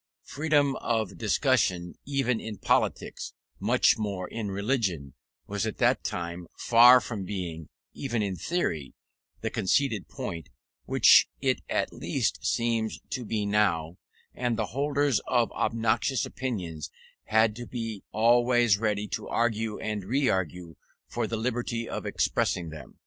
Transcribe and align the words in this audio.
Freedom 0.25 0.75
of 0.77 1.19
discussion 1.19 1.93
even 2.07 2.39
in 2.39 2.57
politics, 2.57 3.33
much 3.59 3.99
more 3.99 4.27
in 4.27 4.49
religion, 4.49 5.13
was 5.45 5.67
at 5.67 5.77
that 5.77 6.03
time 6.03 6.47
far 6.57 6.99
from 6.99 7.23
being, 7.23 7.69
even 7.93 8.23
in 8.23 8.35
theory, 8.35 8.95
the 9.41 9.51
conceded 9.51 10.09
point 10.09 10.49
which 10.85 11.29
it 11.39 11.61
at 11.69 11.93
least 11.93 12.43
seems 12.43 12.99
to 13.11 13.23
be 13.23 13.45
now; 13.45 13.97
and 14.33 14.57
the 14.57 14.65
holders 14.73 15.21
of 15.27 15.51
obnoxious 15.51 16.25
opinions 16.25 16.89
had 17.25 17.55
to 17.55 17.67
be 17.67 18.03
always 18.11 18.79
ready 18.79 19.07
to 19.07 19.27
argue 19.27 19.77
and 19.77 20.03
re 20.05 20.27
argue 20.27 20.77
for 21.05 21.27
the 21.27 21.37
liberty 21.37 21.87
of 21.87 22.07
expressing 22.07 22.69
them. 22.69 22.97